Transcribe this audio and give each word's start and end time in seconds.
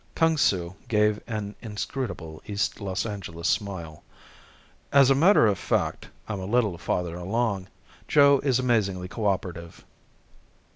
Kung 0.15 0.35
Su 0.35 0.73
gave 0.87 1.21
an 1.27 1.53
inscrutable 1.61 2.41
East 2.47 2.81
Los 2.81 3.05
Angeles 3.05 3.47
smile. 3.47 4.01
"As 4.91 5.11
a 5.11 5.13
matter 5.13 5.45
of 5.45 5.59
fact, 5.59 6.09
I'm 6.27 6.39
a 6.39 6.45
little 6.45 6.79
farther 6.79 7.15
along. 7.15 7.67
Joe 8.07 8.39
is 8.39 8.57
amazingly 8.57 9.07
coöperative." 9.09 9.83